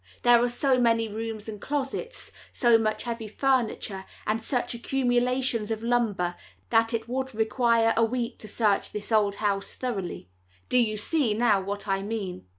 [0.23, 5.83] There are so many rooms and closets, so much heavy furniture, and such accumulations of
[5.83, 6.35] lumber,
[6.71, 10.27] that it would require a week to search this old house thoroughly.
[10.69, 12.47] Do you see, now, what I mean?"